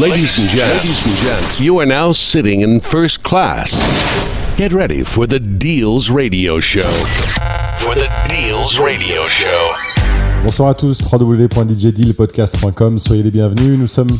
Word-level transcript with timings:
Ladies 0.00 0.38
and 0.40 0.48
gents, 0.48 0.84
ladies 0.84 1.06
and 1.06 1.14
gents, 1.22 1.60
you 1.60 1.78
are 1.78 1.86
now 1.86 2.10
sitting 2.10 2.62
in 2.62 2.80
first 2.80 3.22
class. 3.22 3.70
Get 4.56 4.72
ready 4.72 5.04
for 5.04 5.28
the 5.28 5.38
Deals 5.38 6.10
Radio 6.10 6.58
Show. 6.58 6.90
For 7.76 7.94
the 7.94 8.08
Deals 8.28 8.76
Radio 8.80 9.24
Show. 9.28 9.70
Bonsoir 10.42 10.70
à 10.70 10.74
tous, 10.74 11.00
www.djdealpodcast.com, 11.00 12.98
soyez 12.98 13.22
les 13.22 13.30
bienvenus. 13.30 13.78
Nous 13.78 13.86
sommes 13.86 14.10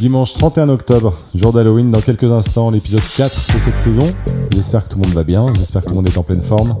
dimanche 0.00 0.34
31 0.34 0.68
octobre, 0.70 1.16
jour 1.36 1.52
d'Halloween, 1.52 1.92
dans 1.92 2.00
quelques 2.00 2.32
instants, 2.32 2.70
l'épisode 2.70 3.00
4 3.16 3.54
de 3.54 3.60
cette 3.60 3.78
saison. 3.78 4.12
J'espère 4.52 4.82
que 4.82 4.88
tout 4.88 4.98
le 4.98 5.04
monde 5.04 5.14
va 5.14 5.22
bien, 5.22 5.52
j'espère 5.54 5.82
que 5.82 5.86
tout 5.86 5.92
le 5.92 6.00
monde 6.02 6.08
est 6.08 6.18
en 6.18 6.24
pleine 6.24 6.42
forme. 6.42 6.74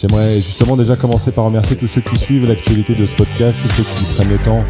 J'aimerais 0.00 0.36
justement 0.36 0.78
déjà 0.78 0.96
commencer 0.96 1.30
par 1.30 1.44
remercier 1.44 1.76
tous 1.76 1.86
ceux 1.86 2.00
qui 2.00 2.16
suivent 2.16 2.48
l'actualité 2.48 2.94
de 2.94 3.04
ce 3.04 3.14
podcast, 3.14 3.58
tous 3.62 3.68
ceux 3.68 3.82
qui 3.82 4.14
prennent 4.14 4.30
le 4.30 4.38
temps 4.38 4.64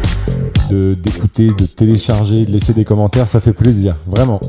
d'écouter, 0.95 1.51
de, 1.57 1.65
télécharger, 1.65 2.43
de 2.43 2.51
laisser 2.51 2.73
des 2.73 2.83
commentaires, 2.83 3.29
ça 3.29 3.39
fait 3.39 3.53
plaisir, 3.53 3.95
vraiment. 4.07 4.41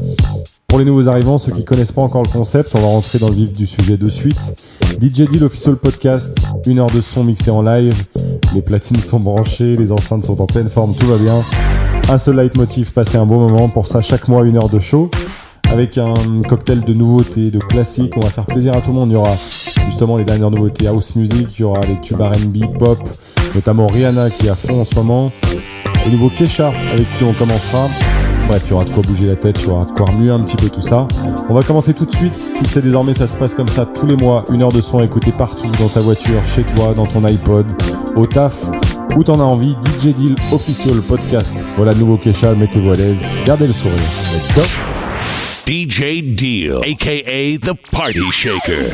Pour 0.66 0.80
les 0.80 0.84
nouveaux 0.84 1.08
arrivants, 1.08 1.38
ceux 1.38 1.52
qui 1.52 1.64
connaissent 1.64 1.92
pas 1.92 2.02
encore 2.02 2.24
le 2.24 2.28
concept, 2.28 2.74
on 2.74 2.80
va 2.80 2.86
rentrer 2.86 3.20
dans 3.20 3.28
le 3.28 3.34
vif 3.34 3.52
du 3.52 3.64
sujet 3.64 3.96
de 3.96 4.10
suite. 4.10 4.56
DJ 5.00 5.28
Deal 5.28 5.44
Official 5.44 5.76
Podcast, 5.76 6.36
une 6.66 6.80
heure 6.80 6.90
de 6.90 7.00
son 7.00 7.22
mixé 7.22 7.52
en 7.52 7.62
live, 7.62 7.94
les 8.52 8.62
platines 8.62 9.00
sont 9.00 9.20
branchées, 9.20 9.76
les 9.76 9.92
enceintes 9.92 10.24
sont 10.24 10.40
en 10.40 10.46
pleine 10.46 10.68
forme, 10.68 10.96
tout 10.96 11.06
va 11.06 11.16
bien. 11.16 11.44
Un 12.08 12.18
seul 12.18 12.36
leitmotiv, 12.36 12.92
passer 12.92 13.18
un 13.18 13.26
bon 13.26 13.38
moment. 13.38 13.68
Pour 13.68 13.86
ça, 13.86 14.00
chaque 14.00 14.26
mois, 14.26 14.44
une 14.44 14.56
heure 14.56 14.68
de 14.68 14.80
show 14.80 15.10
avec 15.72 15.96
un 15.96 16.14
cocktail 16.46 16.82
de 16.82 16.92
nouveautés, 16.92 17.50
de 17.50 17.58
classiques. 17.58 18.12
On 18.16 18.20
va 18.20 18.28
faire 18.28 18.46
plaisir 18.46 18.74
à 18.74 18.80
tout 18.80 18.88
le 18.88 18.98
monde. 18.98 19.10
Il 19.10 19.14
y 19.14 19.16
aura 19.16 19.36
justement 19.86 20.16
les 20.16 20.24
dernières 20.24 20.50
nouveautés 20.50 20.86
house 20.86 21.16
music, 21.16 21.48
il 21.58 21.62
y 21.62 21.64
aura 21.64 21.80
les 21.80 21.98
tubes 22.00 22.20
RB, 22.20 22.78
pop, 22.78 22.98
notamment 23.54 23.86
Rihanna 23.86 24.30
qui 24.30 24.46
est 24.46 24.50
à 24.50 24.54
fond 24.54 24.80
en 24.80 24.84
ce 24.84 24.94
moment. 24.94 25.32
Le 26.04 26.12
nouveau 26.12 26.28
Kesha 26.28 26.72
avec 26.92 27.06
qui 27.16 27.24
on 27.24 27.32
commencera. 27.32 27.88
Bref, 28.48 28.64
il 28.66 28.70
y 28.70 28.72
aura 28.74 28.84
de 28.84 28.90
quoi 28.90 29.02
bouger 29.02 29.26
la 29.26 29.36
tête, 29.36 29.60
il 29.62 29.68
y 29.68 29.70
aura 29.70 29.86
de 29.86 29.92
quoi 29.92 30.06
remuer 30.06 30.30
un 30.30 30.40
petit 30.40 30.56
peu 30.56 30.68
tout 30.68 30.82
ça. 30.82 31.06
On 31.48 31.54
va 31.54 31.62
commencer 31.62 31.94
tout 31.94 32.04
de 32.04 32.14
suite. 32.14 32.52
Tu 32.58 32.64
sais, 32.68 32.82
désormais, 32.82 33.12
ça 33.12 33.26
se 33.26 33.36
passe 33.36 33.54
comme 33.54 33.68
ça 33.68 33.86
tous 33.86 34.06
les 34.06 34.16
mois. 34.16 34.44
Une 34.50 34.62
heure 34.62 34.72
de 34.72 34.80
son 34.80 35.02
écouté 35.02 35.30
partout, 35.30 35.70
dans 35.78 35.88
ta 35.88 36.00
voiture, 36.00 36.44
chez 36.44 36.62
toi, 36.74 36.92
dans 36.94 37.06
ton 37.06 37.24
iPod, 37.24 37.66
au 38.16 38.26
taf, 38.26 38.68
où 39.16 39.22
t'en 39.22 39.38
as 39.38 39.44
envie. 39.44 39.76
DJ 39.98 40.08
Deal 40.08 40.34
Official 40.52 41.00
Podcast. 41.02 41.64
Voilà, 41.76 41.94
nouveau 41.94 42.16
Kesha, 42.16 42.54
mettez-vous 42.54 42.90
à 42.90 42.96
l'aise. 42.96 43.26
Gardez 43.46 43.68
le 43.68 43.72
sourire. 43.72 43.98
Let's 44.34 44.52
go! 44.54 44.91
DJ 45.64 46.36
Deal, 46.36 46.82
aka 46.84 47.56
the 47.56 47.76
Party 47.76 48.28
Shaker. 48.32 48.90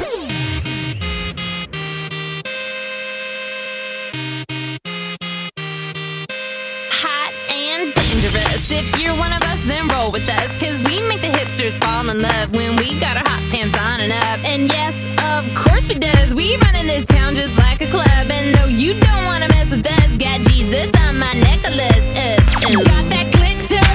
Hot 6.92 7.32
and 7.48 7.94
dangerous. 7.94 8.70
If 8.70 9.00
you're 9.00 9.16
one 9.16 9.32
of 9.32 9.40
us, 9.42 9.60
then 9.64 9.88
roll 9.88 10.12
with 10.12 10.28
us. 10.28 10.60
Cause 10.60 10.78
we 10.84 11.00
make 11.08 11.22
the 11.22 11.32
hipsters 11.32 11.72
fall 11.82 12.06
in 12.10 12.20
love 12.20 12.54
when 12.54 12.76
we 12.76 13.00
got 13.00 13.16
our 13.16 13.24
hot 13.24 13.42
pants 13.50 13.76
on 13.78 14.00
and 14.00 14.12
up. 14.12 14.44
And 14.44 14.68
yes, 14.68 14.94
of 15.24 15.48
course 15.56 15.88
we 15.88 15.94
does. 15.94 16.34
We 16.34 16.58
run 16.58 16.76
in 16.76 16.86
this 16.86 17.06
town 17.06 17.34
just 17.34 17.56
like 17.56 17.80
a 17.80 17.86
club. 17.86 18.30
And 18.30 18.54
no, 18.54 18.66
you 18.66 18.92
don't 18.92 19.24
wanna 19.24 19.48
mess 19.48 19.70
with 19.70 19.86
us. 19.86 20.16
Got 20.16 20.42
Jesus 20.42 20.90
on 21.00 21.18
my 21.18 21.32
necklace. 21.32 22.04
Uh, 22.12 22.36
got 22.84 23.08
that 23.08 23.32
glitter 23.32 23.87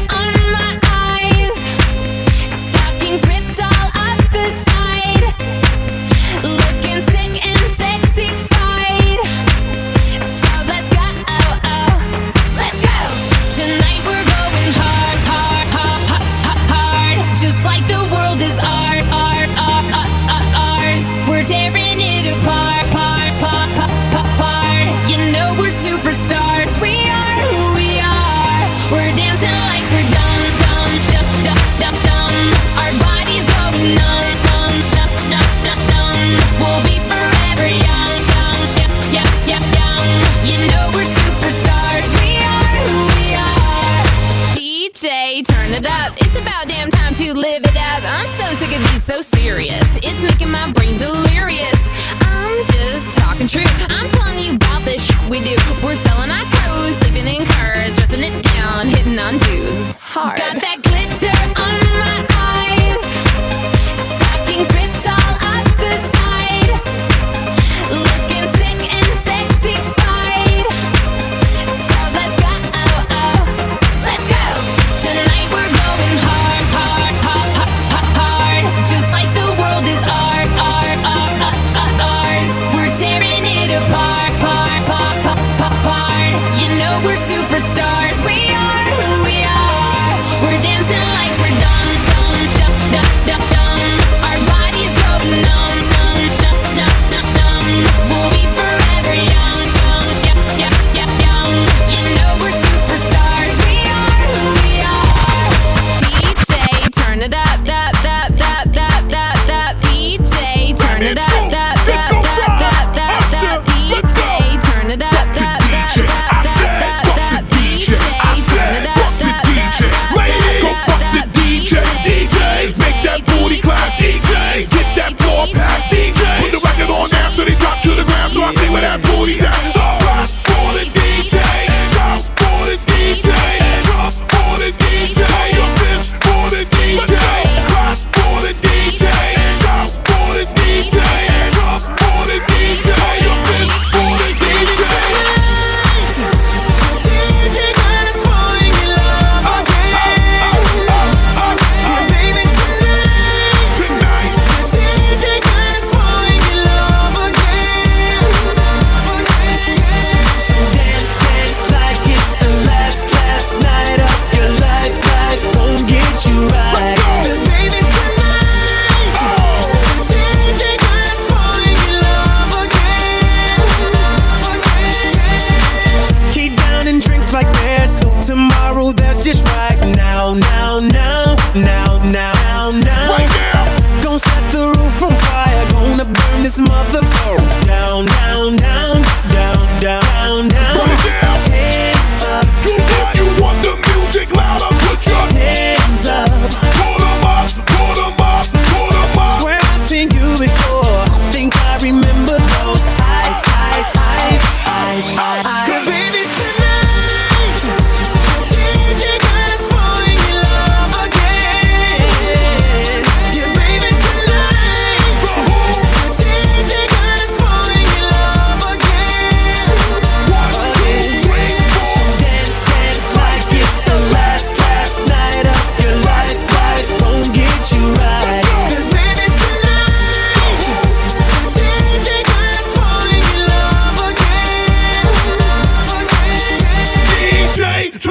Looking 6.44 7.13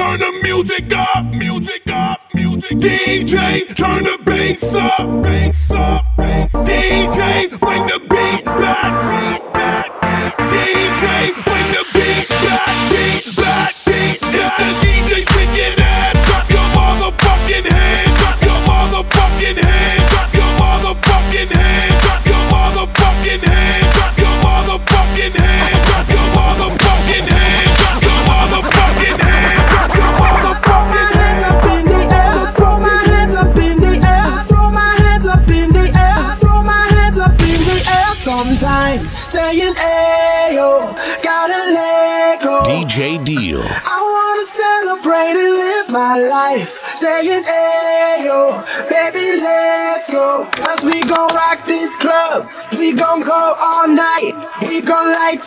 turn 0.03 0.19
the 0.19 0.39
music 0.43 0.93
up, 0.93 1.25
music 1.25 1.89
up, 1.89 2.19
music. 2.33 2.77
DJ, 2.77 3.73
turn 3.75 4.03
the 4.03 4.17
bass 4.25 4.75
up, 4.75 5.23
bass 5.23 5.71
up, 5.71 6.03
bass. 6.17 6.51
DJ, 6.51 7.62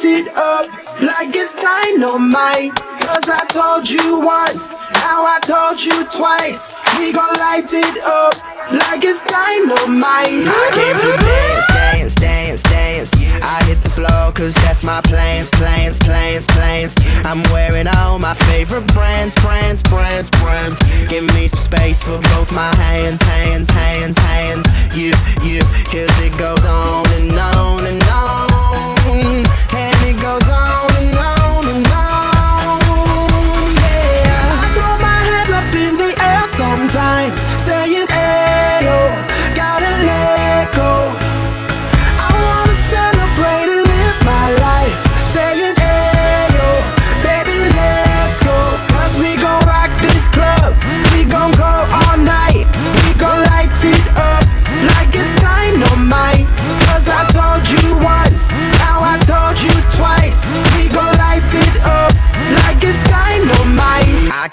it 0.06 0.28
up 0.36 0.70
like 1.02 1.34
it's 1.34 1.52
dynamite. 1.58 2.74
Cause 3.02 3.28
I 3.28 3.44
told 3.50 3.88
you 3.90 4.20
once, 4.20 4.74
now 4.94 5.26
I 5.26 5.38
told 5.42 5.82
you 5.82 6.06
twice. 6.10 6.74
We 6.98 7.12
gon' 7.12 7.34
light 7.38 7.70
it 7.70 7.98
up 8.06 8.34
like 8.72 9.02
it's 9.04 9.22
dynamite. 9.26 10.46
I 10.46 10.70
came 10.74 10.98
to 11.02 11.12
dance, 11.18 11.66
dance, 11.68 12.14
dance. 12.14 12.65
I 13.42 13.62
hit 13.64 13.82
the 13.82 13.90
floor 13.90 14.32
cause 14.32 14.54
that's 14.54 14.82
my 14.82 15.00
plans, 15.00 15.50
plans, 15.50 15.98
plans, 15.98 16.46
plans. 16.46 16.94
I'm 17.24 17.42
wearing 17.52 17.86
all 17.98 18.18
my 18.18 18.34
favorite 18.34 18.86
brands, 18.94 19.34
brands, 19.36 19.82
brands, 19.82 20.30
brands. 20.30 20.78
Give 21.08 21.24
me 21.34 21.48
some 21.48 21.60
space 21.60 22.02
for 22.02 22.18
both 22.34 22.52
my 22.52 22.74
hands, 22.76 23.22
hands, 23.22 23.70
hands, 23.70 24.18
hands. 24.18 24.66
You, 24.96 25.12
you, 25.42 25.60
cause 25.92 26.12
it 26.20 26.36
goes 26.38 26.64
on 26.64 27.06
and 27.18 27.32
on 27.32 27.86
and 27.86 28.02
on. 28.04 29.44
And 29.76 29.96
it 30.08 30.20
goes 30.20 30.48
on 30.48 30.90
and 31.00 31.16
on 31.16 31.66
and 31.74 31.86
on. 31.86 32.80
Yeah. 33.76 34.64
I 34.64 34.68
throw 34.76 34.94
my 35.00 35.18
hands 35.28 35.50
up 35.58 35.74
in 35.74 35.96
the 35.96 36.10
air 36.22 36.46
sometimes, 36.48 37.38
saying 37.64 38.06
ayo, 38.08 38.98
gotta 39.54 39.55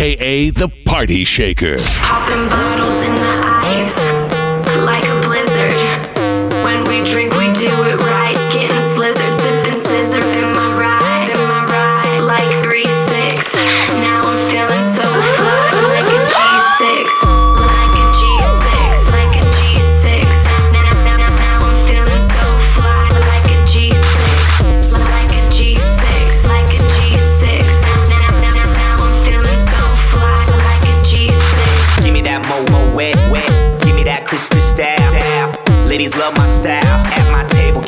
Aka 0.00 0.48
the 0.50 0.68
Party 0.86 1.24
Shaker. 1.24 1.76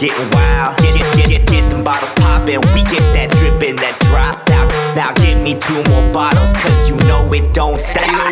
Getting 0.02 0.30
wild. 0.32 0.76
Get, 0.78 0.94
get, 0.94 1.14
get, 1.14 1.28
get, 1.28 1.47
get 1.47 1.71
them 1.71 1.85
bottles 1.85 2.11
poppin'. 2.16 2.61
We 2.75 2.82
get 2.82 3.06
that 3.14 3.30
drippin', 3.38 3.76
that 3.76 3.97
drop 4.11 4.50
out. 4.50 4.68
Now 4.97 5.12
give 5.14 5.38
me 5.40 5.54
two 5.54 5.82
more 5.90 6.12
bottles, 6.12 6.52
cause 6.54 6.88
you 6.88 6.97
know 7.06 7.32
it 7.32 7.54
don't 7.54 7.80
stop. 7.80 8.02
Hell 8.02 8.30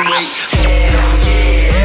yeah. 1.28 1.79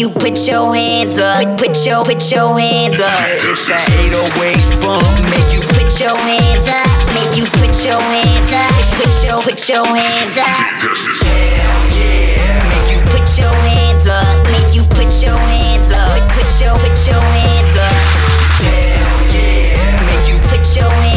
You 0.00 0.08
put 0.08 0.48
your 0.48 0.74
hands 0.74 1.18
up. 1.18 1.58
Put, 1.58 1.68
put 1.68 1.86
your 1.86 2.02
put 2.04 2.32
your 2.32 2.58
hands 2.58 2.98
up. 2.98 3.20
It's 3.44 3.68
that 3.68 3.84
808 4.00 4.56
bump 4.80 5.04
make 5.28 5.52
you 5.52 5.60
Put 5.76 5.92
your 6.00 6.16
hands 6.16 6.64
up, 6.72 6.88
make 7.12 7.36
you 7.36 7.44
put 7.60 7.76
your 7.84 8.00
hands 8.00 8.48
up. 8.48 8.72
Put 8.96 9.12
your 9.20 9.44
put 9.44 9.60
your 9.68 9.84
hands 9.84 10.40
up. 10.40 10.80
Make 12.72 12.88
you 12.88 12.96
put 13.12 13.28
your 13.36 13.52
hands 13.68 14.08
up, 14.08 14.24
make 14.48 14.72
you 14.72 14.88
put 14.88 15.12
your 15.20 15.36
hands 15.36 15.92
up. 15.92 16.16
Put, 16.32 16.48
your 16.64 16.72
put 16.80 16.96
your 17.04 17.20
hands 17.20 17.76
up. 17.76 17.92
Make 20.08 20.24
you 20.32 20.40
put 20.48 20.64
your 20.76 20.88
hands 20.88 21.09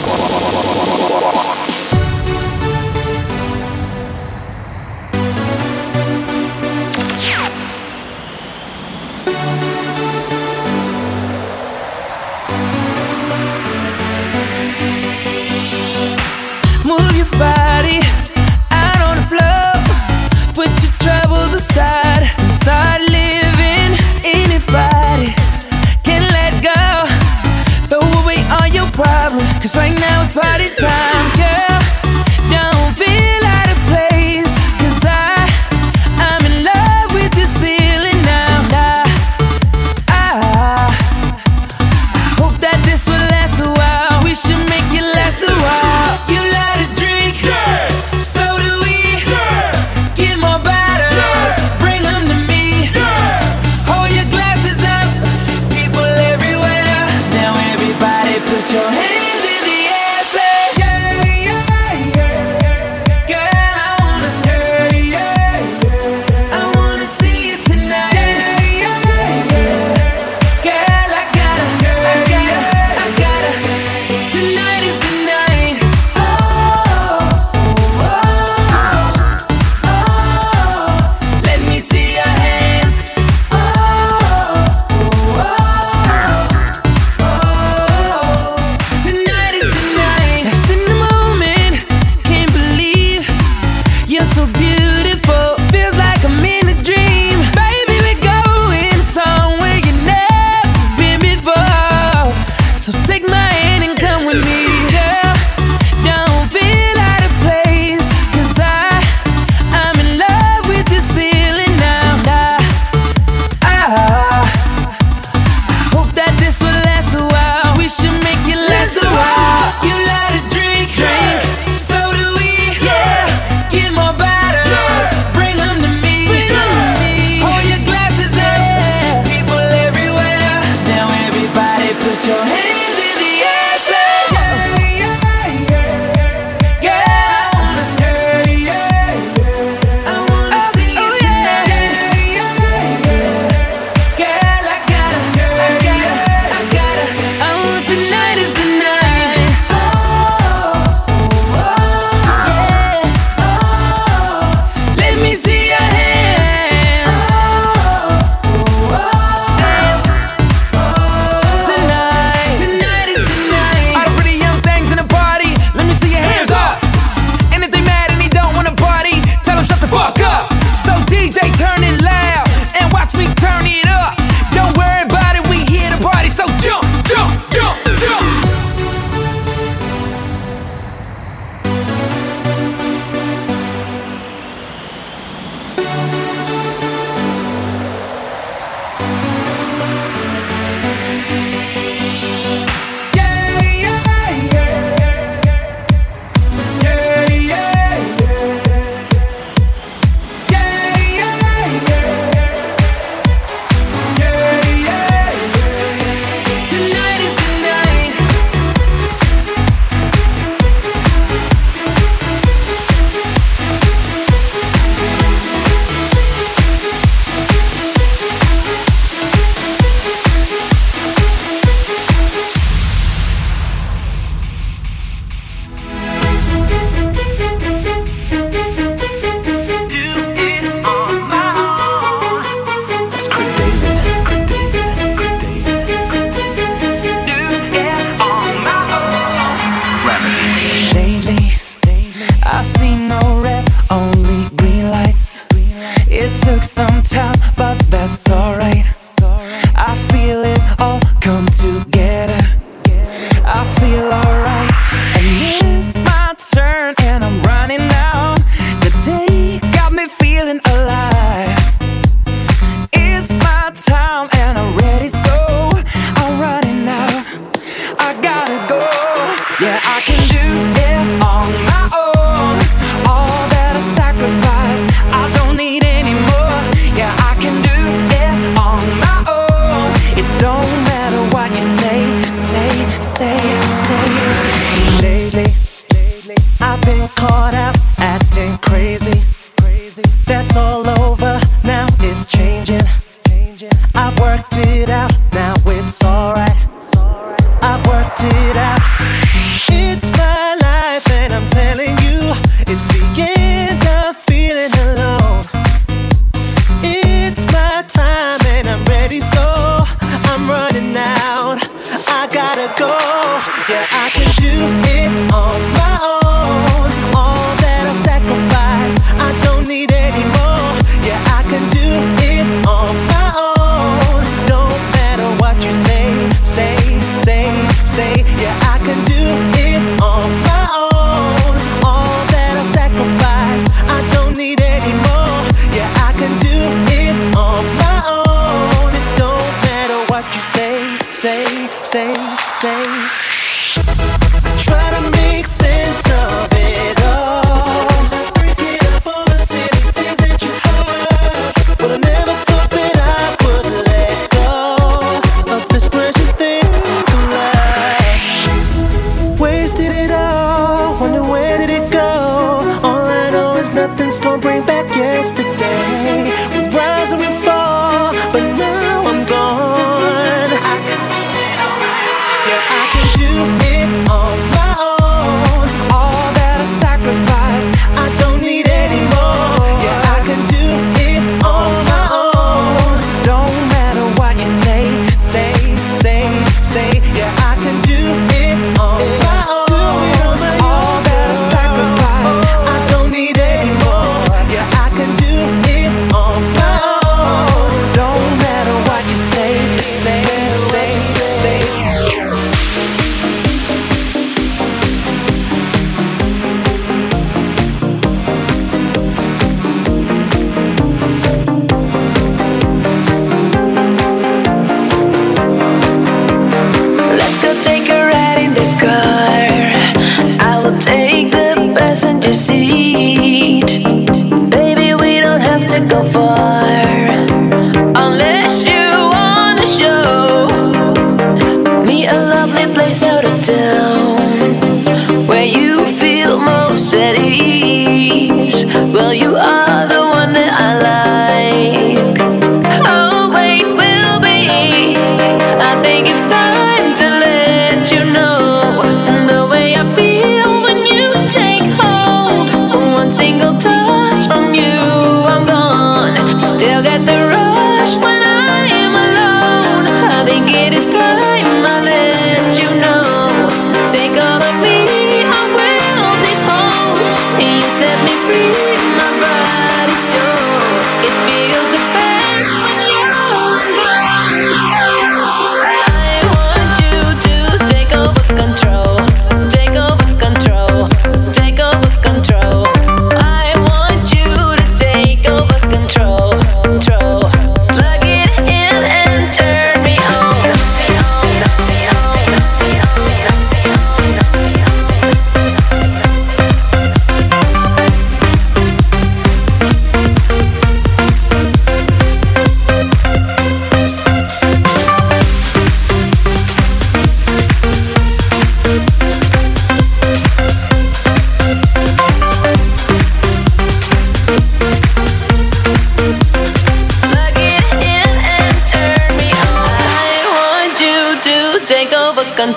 Barbara 1.09 1.82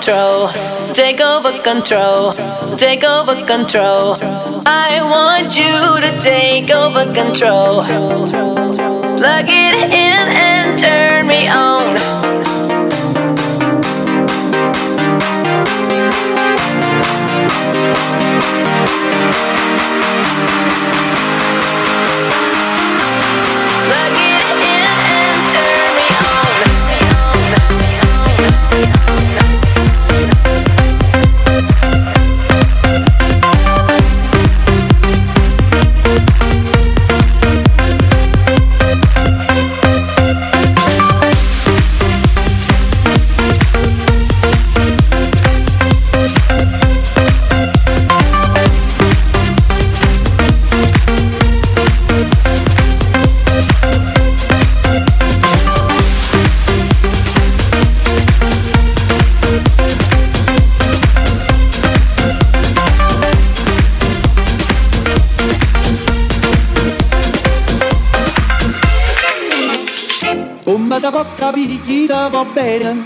control, 0.07 0.47
take 0.93 1.19
over 1.19 1.51
control, 1.63 2.31
take 2.77 3.03
over 3.03 3.35
control. 3.45 4.15
I 4.65 5.01
want 5.03 5.57
you 5.57 5.99
to 5.99 6.17
take 6.21 6.71
over 6.71 7.03
control. 7.13 7.83
Plug 9.17 9.47
it 9.49 9.75
in 9.75 10.27
and 10.31 10.79
turn 10.79 11.27
me 11.27 11.49
on. 11.49 12.26
Va 72.37 72.45
bene. 72.53 73.03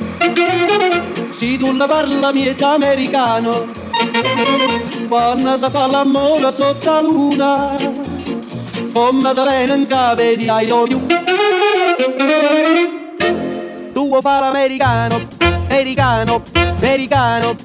Se 1.31 1.57
tu 1.57 1.71
la 1.77 1.87
parla 1.87 2.31
miezza 2.31 2.73
americano, 2.73 3.65
quando 5.07 5.57
si 5.57 5.69
fa 5.69 5.87
l'amore 5.87 6.51
sotto 6.51 6.91
la 6.91 7.01
luna, 7.01 7.75
come 8.93 9.33
ti 9.33 9.41
viene 9.41 9.75
in 9.75 9.87
capo 9.87 10.21
di 10.21 10.49
I 10.49 10.67
love 10.67 10.91
you. 10.91 11.05
Tu 13.93 14.07
vuoi 14.07 14.21
fare 14.21 14.45
l'americano, 14.45 15.27
americano, 15.69 16.41
americano, 16.53 17.55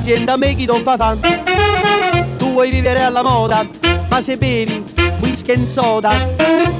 senta 0.00 0.36
me 0.36 0.54
chi 0.54 0.66
non 0.66 0.82
fa 0.82 0.96
fan. 0.96 1.18
Tu 2.36 2.50
vuoi 2.50 2.70
vivere 2.70 3.02
alla 3.02 3.22
moda, 3.22 3.66
ma 4.10 4.20
se 4.20 4.36
bevi 4.36 4.84
whisky 5.20 5.52
e 5.52 5.66
soda, 5.66 6.12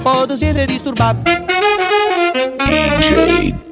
poi 0.03 0.27
ti 0.27 0.37
siete 0.37 0.66
disturbato. 0.66 1.31
DJ. 2.64 3.71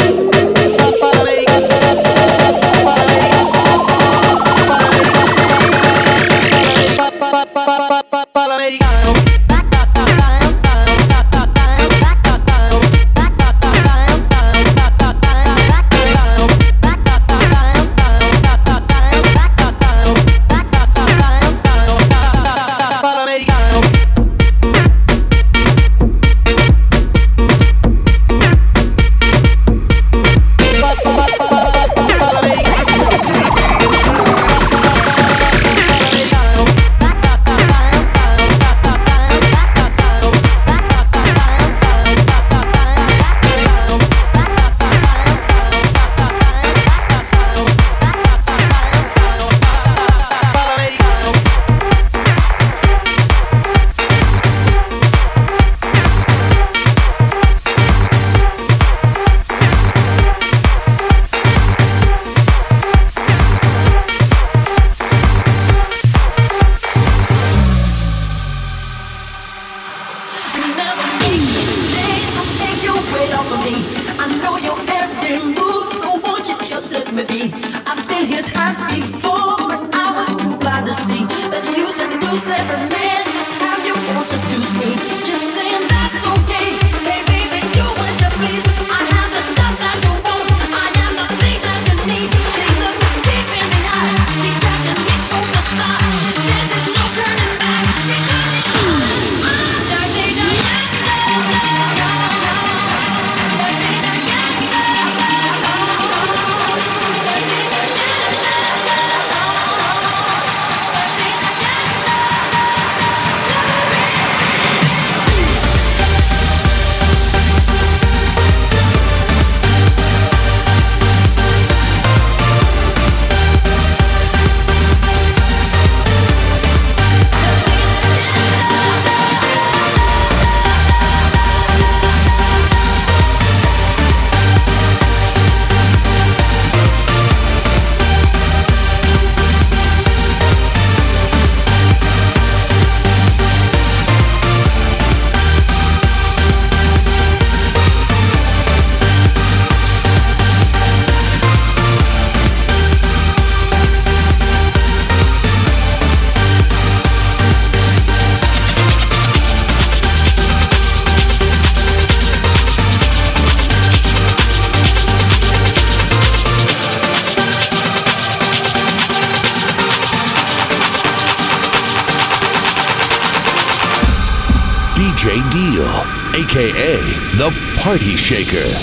Party 177.91 178.15
Shaker. 178.15 178.80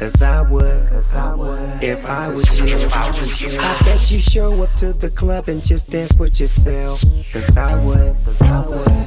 Yourself. 0.00 0.30
Cause 0.90 1.14
I 1.14 1.34
would, 1.34 1.82
if 1.82 2.04
I 2.06 2.28
was 2.28 2.58
you. 2.58 2.78
I 3.58 3.82
bet 3.84 4.10
you 4.10 4.18
show 4.18 4.62
up 4.62 4.72
to 4.74 4.92
the 4.92 5.10
club 5.10 5.48
and 5.48 5.64
just 5.64 5.90
dance 5.90 6.12
with 6.14 6.40
yourself. 6.40 7.02
Cause 7.32 7.56
I 7.56 7.76
would, 7.84 8.16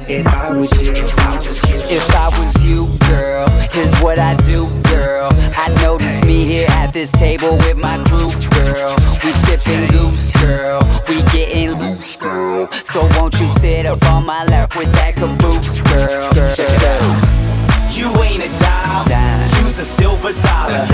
if 0.08 0.26
I 0.26 0.52
was 0.52 0.70
you. 0.80 0.92
If 0.92 2.10
I 2.14 2.28
was 2.38 2.64
you, 2.64 2.86
girl, 3.08 3.48
here's 3.72 3.94
what 4.00 4.18
I 4.18 4.36
do, 4.46 4.68
girl. 4.84 5.30
I 5.56 5.68
notice 5.82 6.22
me 6.24 6.44
here 6.44 6.66
at 6.70 6.92
this 6.92 7.10
table 7.12 7.56
with 7.58 7.76
my 7.76 8.02
crew, 8.04 8.30
girl. 8.50 8.96
We 9.24 9.32
sipping 9.32 9.86
goose, 9.88 10.30
girl. 10.42 10.80
We 11.08 11.22
getting 11.32 11.72
loose, 11.72 12.16
girl. 12.16 12.70
So 12.84 13.06
won't 13.18 13.38
you 13.40 13.48
sit 13.58 13.86
up 13.86 14.02
on 14.10 14.26
my 14.26 14.44
lap 14.44 14.76
with 14.76 14.92
that 14.94 15.16
caboose, 15.16 15.80
girl? 15.82 16.32
girl. 16.34 17.44
You 17.90 18.22
ain't 18.22 18.42
a 18.42 18.48
dime, 18.58 19.53
you's 19.76 19.88
a 19.88 19.90
silver 19.90 20.32
dollar. 20.32 20.86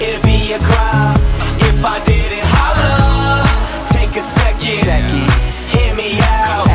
It'd 0.00 0.22
be 0.22 0.52
a 0.52 0.58
crime 0.58 1.20
if 1.60 1.84
I 1.84 2.02
didn't 2.04 2.44
holler. 2.44 3.44
Take 3.92 4.16
a 4.16 4.22
second, 4.22 5.28
hear 5.68 5.94
me 5.94 6.18
out. 6.22 6.66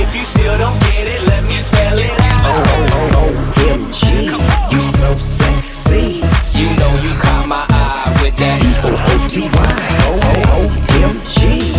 If 0.00 0.14
you 0.14 0.24
still 0.24 0.56
don't 0.58 0.78
get 0.80 1.06
it, 1.06 1.22
let 1.26 1.42
me 1.44 1.58
spell 1.58 1.98
it 1.98 2.14
out. 2.20 2.42
Oh, 2.46 2.62
oh, 2.74 3.18
oh, 3.18 3.62
OMG, 3.64 4.30
you 4.72 4.80
so 4.80 5.16
sexy. 5.16 6.22
You 6.58 6.70
know 6.78 6.92
you 7.02 7.18
caught 7.18 7.46
my 7.48 7.66
eye 7.70 8.16
with 8.22 8.36
that. 8.36 8.62
O-O-T-Y, 8.84 9.50
oh, 10.06 10.20
oh, 10.54 10.86
OMG. 10.94 11.74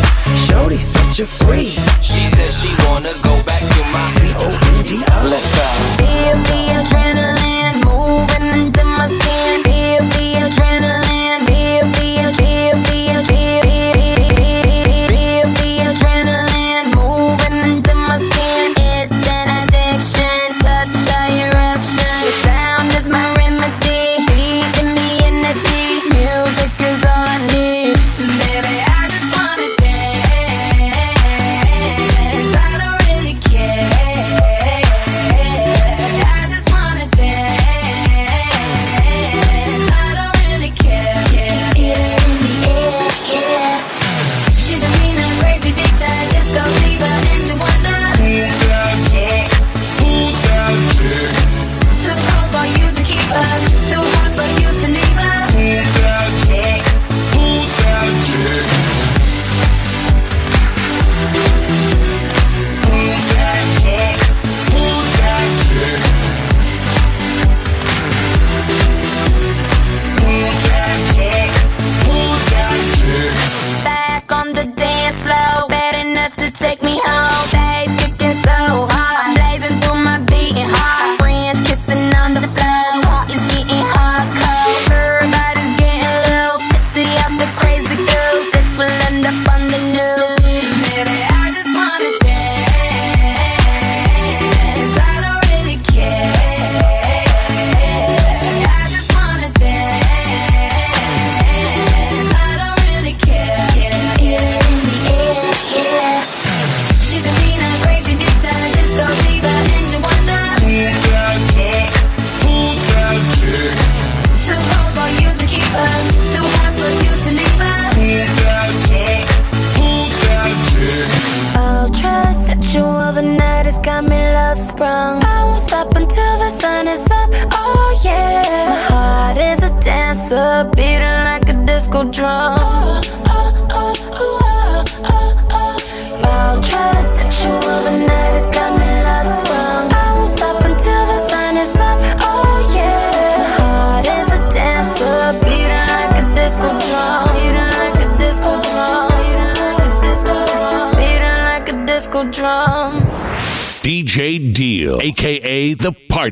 Shorty 0.45 0.79
such 0.79 1.19
a 1.19 1.25
freak. 1.25 1.67
She 2.01 2.27
said 2.27 2.51
she 2.51 2.69
wanna 2.85 3.13
go 3.23 3.35
back 3.43 3.61
to 3.61 3.81
my 3.95 4.05
C-O-N-D-O. 4.07 5.15
Let's 5.23 5.55
go. 5.55 5.65
Feel 6.03 6.35
the 6.49 6.61
adrenaline 6.79 7.44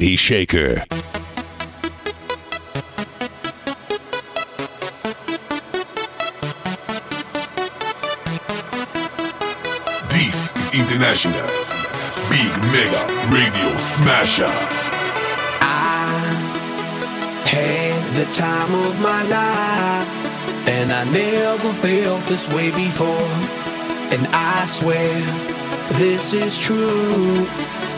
the 0.03 0.17
Shaker. 0.17 0.83
This 10.09 10.51
is 10.59 10.73
International 10.75 11.47
Big 12.27 12.51
Mega 12.73 13.03
Radio 13.31 13.69
Smasher. 13.77 14.51
I 15.61 16.11
had 17.45 18.03
the 18.19 18.25
time 18.33 18.73
of 18.85 18.99
my 18.99 19.23
life, 19.23 20.67
and 20.67 20.91
I 20.91 21.05
never 21.13 21.71
felt 21.79 22.25
this 22.25 22.49
way 22.49 22.71
before. 22.71 23.31
And 24.11 24.27
I 24.33 24.65
swear 24.65 25.13
this 25.93 26.33
is 26.33 26.59
true, 26.59 27.47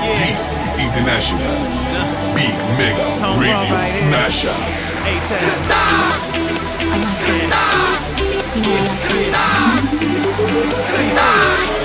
This 0.00 0.56
is 0.56 0.78
International 0.78 1.60
Big 2.32 2.56
Mega 2.80 3.04
Radio 3.36 3.84
Smasher. 3.84 4.56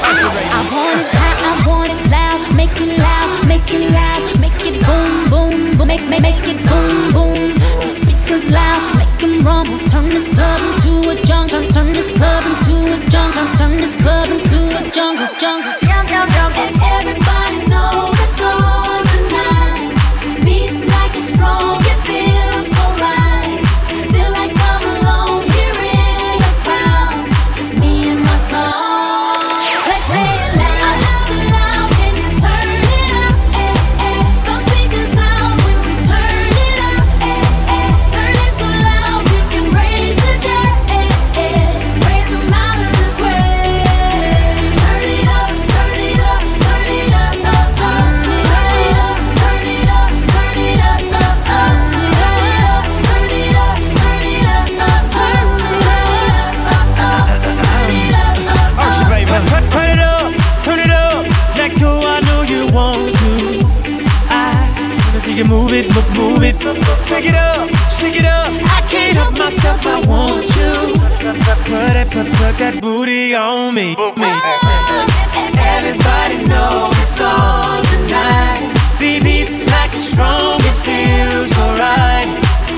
I 0.02 0.64
want 0.72 1.02
it 1.02 1.08
hot, 1.12 1.38
I 1.44 1.68
want 1.68 1.92
it 1.92 2.00
loud, 2.10 2.56
make 2.56 2.80
it 2.80 2.98
loud, 2.98 3.48
make 3.50 3.74
it 3.74 3.92
loud, 3.92 4.40
make 4.40 4.66
it 4.66 4.80
boom, 4.86 5.30
boom, 5.30 5.78
boom, 5.78 5.88
make, 5.88 6.08
make, 6.08 6.22
make 6.22 6.48
it 6.48 6.64
boom, 6.70 7.12
boom. 7.12 7.52
The 7.82 7.90
speakers 7.90 8.50
loud, 8.50 8.96
make 8.96 9.20
them 9.20 9.46
rumble, 9.46 9.80
turn 9.90 10.08
this 10.08 10.30
club 10.30 10.62
into 10.76 11.10
a 11.10 11.22
jungle, 11.26 11.68
turn 11.68 11.92
this 11.92 12.12
club 12.12 12.46
into 12.46 12.94
a 12.96 13.10
jungle, 13.10 13.46
turn 13.58 13.76
this 13.76 13.96
club 13.96 14.30
into 14.30 14.72
a 14.72 14.90
jungle, 14.92 15.28
jungle. 15.38 15.74
And 16.56 16.82
everybody 16.82 17.25
Put 72.16 72.28
it, 72.28 72.32
put, 72.32 72.38
put 72.38 72.58
that 72.60 72.82
booty 72.82 73.36
on 73.36 73.76
me. 73.76 73.92
me. 73.92 74.32
Everybody 75.60 76.48
knows 76.48 76.96
it's 77.04 77.20
on 77.20 77.84
tonight. 77.92 78.72
Baby, 78.98 79.44
it's 79.44 79.68
like 79.68 79.92
it's 79.94 80.16
strong, 80.16 80.62
it 80.64 80.78
feels 80.80 81.52
alright. 81.60 82.32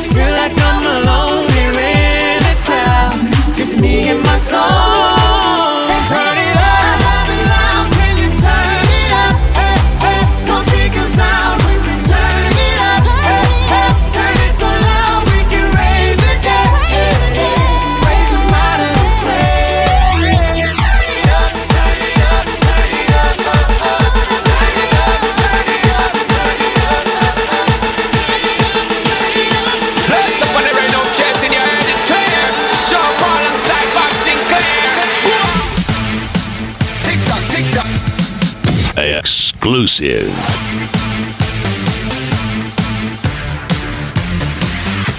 Feel 0.09 0.33
like 0.33 0.57
I'm 0.57 0.85
alone 0.89 1.51
here 1.53 1.69
in 1.69 2.41
this 2.49 2.61
crowd. 2.65 3.13
Just 3.53 3.79
me 3.79 4.09
and 4.09 4.23
my 4.23 4.39
song. 4.39 5.16
exclusive 39.67 40.31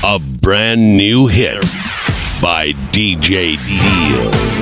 a 0.03 0.19
brand 0.41 0.81
new 0.81 1.27
hit 1.27 1.61
by 2.41 2.73
DJ 2.93 3.59
Deal. 3.79 4.58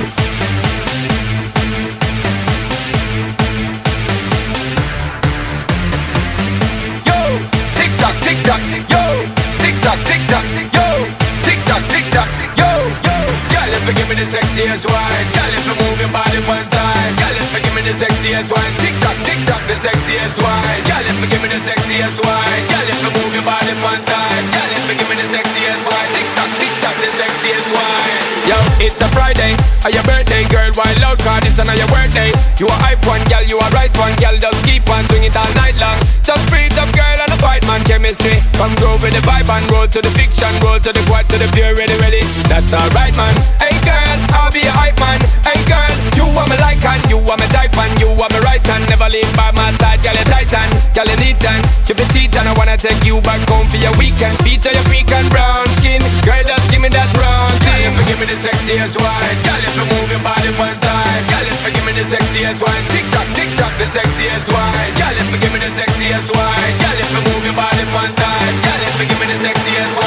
Give 13.97 14.07
me 14.09 14.15
the 14.15 14.29
sexiest 14.29 14.85
wine, 14.93 15.27
girl, 15.33 15.51
if 15.57 15.65
you 15.65 15.75
move 15.81 15.97
your 15.97 16.13
body 16.13 16.37
one 16.45 16.65
side, 16.69 17.13
girl, 17.17 17.33
if 17.33 17.49
you 17.49 17.61
give 17.65 17.73
me 17.73 17.81
the 17.81 17.95
sexiest 17.97 18.49
wine, 18.53 18.73
tick 18.77 18.93
tock, 19.01 19.17
tick 19.25 19.39
tock, 19.49 19.61
the 19.65 19.75
sexiest 19.81 20.37
wine, 20.37 20.81
girl, 20.85 21.01
if 21.01 21.17
you 21.17 21.27
give 21.33 21.41
me 21.41 21.49
the 21.49 21.61
sexiest 21.65 22.17
wine, 22.21 22.63
girl, 22.69 22.85
if 22.85 22.99
you 23.01 23.11
move 23.17 23.33
your 23.33 23.41
body 23.41 23.73
one 23.81 24.01
side, 24.05 24.45
girl, 24.53 24.69
if 24.69 24.85
you 24.85 24.95
give 25.01 25.09
me 25.09 25.15
the 25.17 25.27
sexiest 25.33 25.83
wine, 25.89 26.09
tick 26.13 26.27
tock, 26.37 26.51
tick 26.61 26.73
tock, 26.85 26.95
the 27.01 27.09
sexiest 27.17 27.67
wine. 27.73 28.27
Yo, 28.47 28.55
it's 28.79 28.95
a 29.03 29.07
Friday, 29.11 29.51
or 29.83 29.91
your 29.91 30.07
birthday, 30.07 30.47
girl. 30.47 30.71
Wild 30.79 31.03
out, 31.03 31.19
cause 31.19 31.43
it's 31.43 31.59
your 31.59 31.89
birthday. 31.91 32.31
You 32.55 32.71
a 32.71 32.77
hype 32.79 33.03
one, 33.03 33.19
girl. 33.27 33.43
You 33.43 33.59
a 33.59 33.67
right 33.75 33.91
one, 33.99 34.15
girl. 34.23 34.39
Just 34.39 34.63
keep 34.63 34.87
on 34.87 35.03
swing 35.11 35.27
it 35.27 35.35
all 35.35 35.51
night 35.59 35.75
long. 35.83 35.99
Just 36.23 36.47
breathe 36.47 36.71
up, 36.79 36.87
girl, 36.95 37.17
and 37.19 37.27
a 37.27 37.37
fight 37.43 37.67
man 37.67 37.83
chemistry. 37.83 38.39
Come 38.55 38.71
groove 38.79 39.03
with 39.03 39.19
the 39.19 39.23
vibe 39.27 39.51
and 39.51 39.67
roll 39.67 39.83
to 39.91 39.99
the 39.99 40.07
fiction, 40.15 40.47
roll 40.63 40.79
to 40.79 40.95
the 40.95 41.03
quad, 41.11 41.27
to 41.27 41.35
the 41.35 41.49
pure, 41.51 41.75
ready, 41.75 41.99
ready. 41.99 42.23
That's 42.47 42.71
alright, 42.71 43.11
man. 43.19 43.35
Hey, 43.59 43.75
girl, 43.87 44.17
I'll 44.35 44.51
be 44.51 44.67
a 44.67 44.73
hype 44.75 44.99
man. 44.99 45.19
Hey, 45.47 45.59
girl, 45.63 45.87
you 46.19 46.25
want 46.35 46.51
me 46.51 46.57
like 46.59 46.83
and 46.83 47.03
you 47.07 47.17
want 47.23 47.39
me 47.39 47.47
type 47.47 47.71
and 47.79 47.95
you 47.99 48.11
want 48.19 48.31
me 48.35 48.39
right 48.43 48.63
hand. 48.67 48.83
Never 48.91 49.07
leave 49.07 49.31
by 49.39 49.51
my 49.55 49.71
side, 49.79 50.03
girl, 50.03 50.15
you 50.15 50.27
titan, 50.27 50.67
girl, 50.91 51.07
you 51.07 51.17
neat 51.23 51.39
and 51.47 51.61
keep 51.87 51.99
it 51.99 52.09
teeth 52.11 52.35
and 52.35 52.51
I 52.51 52.53
wanna 52.59 52.75
take 52.75 52.99
you 53.07 53.23
back 53.23 53.39
home 53.47 53.67
for 53.71 53.79
your 53.79 53.95
weekend. 53.95 54.35
Feature 54.43 54.75
your 54.75 54.85
freak 54.91 55.07
and 55.15 55.27
brown 55.31 55.63
skin, 55.79 56.03
girl, 56.27 56.43
just 56.43 56.67
give 56.67 56.83
me 56.83 56.91
that 56.91 57.09
round 57.15 57.55
thing. 57.63 57.87
Girl, 57.87 58.05
give 58.07 58.19
me 58.19 58.27
the 58.27 58.37
sexiest 58.43 58.95
wine, 58.99 59.37
girl, 59.47 59.61
if 59.63 59.73
you 59.79 59.85
move 59.87 60.09
your 60.11 60.23
body 60.23 60.51
one 60.59 60.77
side, 60.83 61.23
girl, 61.31 61.47
if 61.47 61.59
you 61.63 61.71
give 61.71 61.85
me 61.87 61.93
the 61.95 62.05
sexiest 62.11 62.59
wine, 62.59 62.85
tick 62.91 63.07
tock, 63.15 63.27
tick 63.33 63.49
tock, 63.55 63.73
the 63.79 63.87
sexiest 63.95 64.47
wine, 64.51 64.91
girl, 64.99 65.15
if 65.15 65.27
you 65.31 65.39
give 65.39 65.53
me 65.55 65.59
the 65.63 65.71
sexiest 65.79 66.27
wine, 66.35 66.75
girl, 66.83 66.97
if 66.99 67.09
you 67.15 67.21
move 67.23 67.43
your 67.45 67.55
body 67.55 67.85
one 67.95 68.13
side, 68.19 68.55
girl, 68.67 68.81
if 68.83 68.95
you 68.99 69.05
give 69.07 69.19
me 69.21 69.27
the 69.31 69.39
sexiest 69.47 69.93
wine, 69.95 70.06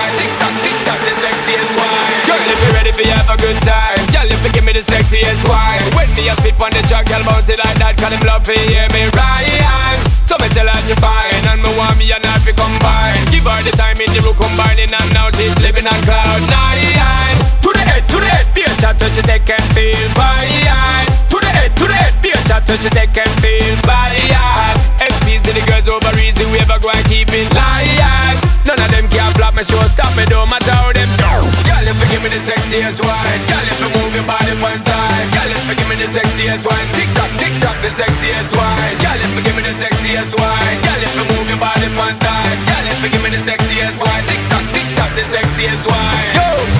you 2.60 2.70
ready 2.76 2.92
for 2.92 3.06
have 3.16 3.28
a 3.32 3.36
good 3.40 3.56
time, 3.64 4.00
girl, 4.12 4.28
if 4.28 4.40
you 4.44 4.50
give 4.52 4.64
me 4.64 4.72
the 4.76 4.84
sexiest 4.84 5.42
wine, 5.48 5.80
when 5.96 6.08
me 6.16 6.28
a 6.28 6.34
spit 6.40 6.56
on 6.60 6.70
the 6.70 6.82
track, 6.88 7.08
girl, 7.08 7.22
bounce 7.24 7.48
it 7.48 7.58
like 7.58 7.78
that, 7.80 7.96
cause 7.96 8.12
them 8.12 8.22
love 8.28 8.44
to 8.44 8.54
hear 8.68 8.86
me 8.92 9.08
right. 9.16 9.98
So 10.28 10.36
me 10.38 10.46
tell 10.52 10.68
her 10.68 10.80
you 10.86 10.94
fine, 11.00 11.44
and 11.50 11.58
me 11.64 11.70
want 11.74 11.96
me 11.98 12.12
and 12.12 12.22
her 12.22 12.38
to 12.44 12.52
combine. 12.54 13.18
Give 13.32 13.46
her 13.46 13.60
the 13.64 13.72
time 13.74 13.98
in 13.98 14.10
the 14.12 14.20
room 14.22 14.36
combining, 14.36 14.92
and 14.92 15.08
now 15.16 15.32
she's 15.34 15.56
living 15.58 15.86
on 15.88 16.00
cloud 16.06 16.42
nine. 16.46 17.34
To 17.64 17.68
the 17.72 17.82
head, 17.82 18.04
to 18.06 18.16
the 18.20 18.28
head, 18.28 18.46
be 18.54 18.62
a 18.62 18.70
shot 18.78 18.94
till 19.00 19.10
she 19.10 19.22
take 19.22 19.48
and 19.50 19.66
feel 19.74 20.06
fine. 20.14 21.08
To 21.32 21.36
the 21.40 21.50
head, 21.50 21.70
to 21.76 21.84
the 21.88 21.96
head, 21.96 22.14
be 22.22 22.30
a 22.30 22.38
shot 22.46 22.62
till 22.66 22.78
she 22.78 22.90
take 22.92 23.16
and 23.16 23.32
feel 23.42 23.74
fine. 23.88 24.16
SPs 25.00 25.40
to 25.48 25.50
the 25.50 25.62
girls 25.66 25.88
over 25.88 26.14
easy, 26.20 26.44
we 26.52 26.58
ever 26.60 26.78
go 26.78 26.90
and 26.92 27.04
keep 27.08 27.30
it 27.32 27.48
light. 27.54 28.49
None 28.68 28.78
of 28.78 28.88
them 28.92 29.06
can 29.08 29.30
flop 29.34 29.54
my 29.54 29.64
show, 29.64 29.80
stop 29.90 30.12
me, 30.16 30.24
don't 30.28 30.48
matter 30.48 30.72
how 30.72 30.92
them 30.92 31.10
do. 31.18 31.32
Girl, 31.66 31.84
if 31.84 31.96
you 31.96 32.06
give 32.12 32.22
me 32.22 32.30
the 32.30 32.40
sexiest 32.44 33.00
wine, 33.02 33.40
girl, 33.50 33.66
if 33.66 33.78
you 33.80 33.90
move 33.96 34.12
your 34.14 34.26
body 34.28 34.54
one 34.60 34.80
side, 34.84 35.26
girl, 35.34 35.50
if 35.50 35.64
you 35.68 35.74
give 35.74 35.88
me 35.88 35.96
the 35.96 36.08
sexiest 36.12 36.62
wine, 36.68 36.88
tick 36.94 37.10
tock, 37.16 37.30
tick 37.40 37.54
tock, 37.60 37.76
the 37.82 37.90
sexiest 37.96 38.50
wine, 38.54 38.94
girl, 39.02 39.18
if 39.18 39.30
you 39.34 39.42
give 39.42 39.56
me 39.56 39.62
the 39.64 39.74
sexiest 39.80 40.32
wine, 40.38 40.78
girl, 40.86 41.00
if 41.02 41.12
you 41.16 41.24
move 41.34 41.46
your 41.48 41.60
body 41.60 41.88
one 41.96 42.16
side, 42.20 42.58
girl, 42.68 42.84
if 42.86 42.98
you 43.02 43.10
give 43.10 43.22
me 43.24 43.30
the 43.34 43.42
sexiest 43.42 43.96
wine, 43.98 44.24
tick 44.28 44.42
tock, 44.52 44.64
tick 44.76 44.88
tock, 44.94 45.10
the 45.18 45.24
sexiest 45.34 45.82
wine. 45.90 46.30
Yo, 46.36 46.79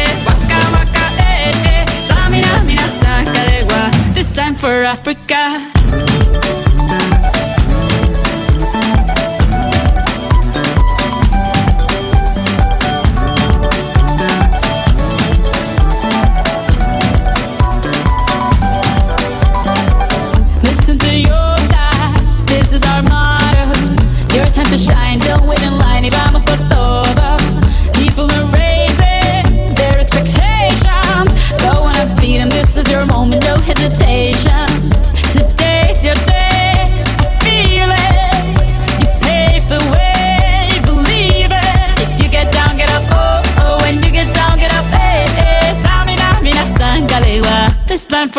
time 4.33 4.55
for 4.55 4.83
Africa. 4.83 5.80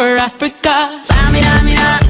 For 0.02 0.16
Africa. 0.18 2.01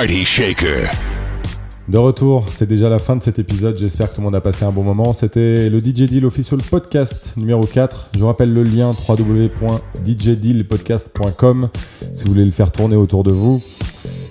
Party 0.00 0.24
Shaker. 0.24 0.88
De 1.86 1.98
retour, 1.98 2.46
c'est 2.48 2.66
déjà 2.66 2.88
la 2.88 2.98
fin 2.98 3.16
de 3.16 3.22
cet 3.22 3.38
épisode. 3.38 3.76
J'espère 3.76 4.08
que 4.08 4.14
tout 4.14 4.22
le 4.22 4.24
monde 4.24 4.34
a 4.34 4.40
passé 4.40 4.64
un 4.64 4.70
bon 4.70 4.82
moment. 4.82 5.12
C'était 5.12 5.68
le 5.68 5.78
DJ 5.78 6.08
Deal 6.08 6.24
Official 6.24 6.62
Podcast 6.62 7.34
numéro 7.36 7.66
4. 7.66 8.08
Je 8.14 8.20
vous 8.20 8.26
rappelle 8.26 8.54
le 8.54 8.62
lien 8.62 8.96
www.djdealpodcast.com 9.06 11.68
si 12.12 12.24
vous 12.24 12.32
voulez 12.32 12.46
le 12.46 12.50
faire 12.50 12.72
tourner 12.72 12.96
autour 12.96 13.24
de 13.24 13.32
vous. 13.32 13.62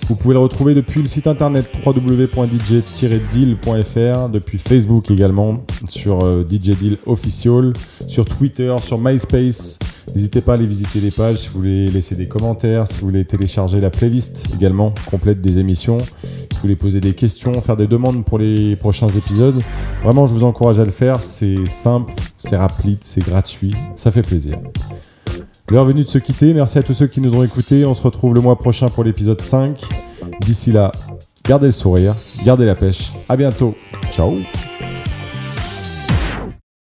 Vous 0.08 0.16
pouvez 0.16 0.34
le 0.34 0.40
retrouver 0.40 0.74
depuis 0.74 1.02
le 1.02 1.06
site 1.06 1.28
internet 1.28 1.70
www.dj-deal.fr, 1.86 4.28
depuis 4.28 4.58
Facebook 4.58 5.08
également, 5.12 5.64
sur 5.88 6.24
euh, 6.24 6.44
DJ 6.44 6.70
Deal 6.70 6.96
Official, 7.06 7.74
sur 8.08 8.24
Twitter, 8.24 8.74
sur 8.82 8.98
MySpace. 8.98 9.78
N'hésitez 10.14 10.40
pas 10.40 10.52
à 10.52 10.54
aller 10.56 10.66
visiter 10.66 11.00
les 11.00 11.10
pages 11.10 11.38
si 11.38 11.48
vous 11.48 11.60
voulez 11.60 11.88
laisser 11.88 12.14
des 12.14 12.26
commentaires, 12.26 12.86
si 12.86 12.98
vous 12.98 13.06
voulez 13.06 13.24
télécharger 13.24 13.80
la 13.80 13.90
playlist 13.90 14.46
également 14.54 14.92
complète 15.10 15.40
des 15.40 15.58
émissions, 15.58 15.98
si 15.98 16.08
vous 16.52 16.60
voulez 16.62 16.76
poser 16.76 17.00
des 17.00 17.14
questions, 17.14 17.60
faire 17.60 17.76
des 17.76 17.86
demandes 17.86 18.24
pour 18.24 18.38
les 18.38 18.76
prochains 18.76 19.08
épisodes. 19.08 19.60
Vraiment, 20.02 20.26
je 20.26 20.34
vous 20.34 20.44
encourage 20.44 20.80
à 20.80 20.84
le 20.84 20.90
faire. 20.90 21.22
C'est 21.22 21.66
simple, 21.66 22.12
c'est 22.38 22.56
rapide, 22.56 22.98
c'est 23.02 23.24
gratuit, 23.24 23.74
ça 23.94 24.10
fait 24.10 24.22
plaisir. 24.22 24.58
L'heure 25.68 25.84
venue 25.84 26.02
de 26.02 26.08
se 26.08 26.18
quitter. 26.18 26.52
Merci 26.52 26.78
à 26.78 26.82
tous 26.82 26.94
ceux 26.94 27.06
qui 27.06 27.20
nous 27.20 27.34
ont 27.36 27.44
écoutés. 27.44 27.84
On 27.84 27.94
se 27.94 28.02
retrouve 28.02 28.34
le 28.34 28.40
mois 28.40 28.58
prochain 28.58 28.88
pour 28.88 29.04
l'épisode 29.04 29.40
5. 29.40 29.80
D'ici 30.40 30.72
là, 30.72 30.90
gardez 31.46 31.66
le 31.66 31.72
sourire, 31.72 32.14
gardez 32.44 32.66
la 32.66 32.74
pêche. 32.74 33.12
À 33.28 33.36
bientôt. 33.36 33.74
Ciao. 34.12 34.34